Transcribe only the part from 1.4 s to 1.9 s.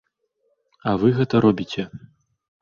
робіце!